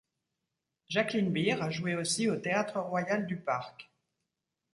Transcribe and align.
Jacqueline 0.89 1.31
Bir 1.31 1.61
a 1.61 1.69
joué 1.69 1.93
aussi 1.95 2.27
au 2.27 2.35
Théâtre 2.35 2.79
royal 2.79 3.27
du 3.27 3.37
Parc. 3.37 3.91